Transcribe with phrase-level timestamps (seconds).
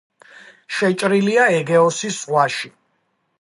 [0.77, 2.73] შეჭრილია ეგეოსის ზღვაში.